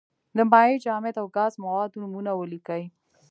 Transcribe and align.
د 0.37 0.39
مایع، 0.51 0.77
جامد 0.85 1.15
او 1.21 1.27
ګاز 1.37 1.53
موادو 1.63 1.99
نومونه 2.01 2.31
ولیکئ. 2.35 2.83